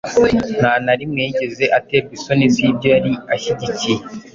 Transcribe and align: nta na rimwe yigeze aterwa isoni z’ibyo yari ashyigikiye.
nta 0.59 0.73
na 0.85 0.93
rimwe 0.99 1.19
yigeze 1.25 1.65
aterwa 1.79 2.11
isoni 2.17 2.45
z’ibyo 2.53 2.87
yari 2.95 3.11
ashyigikiye. 3.33 4.01